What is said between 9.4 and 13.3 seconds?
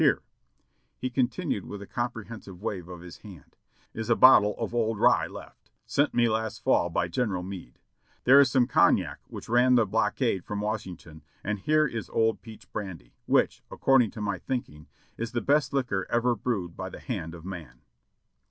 ran the blockade from Washington, and here is old peach brandy,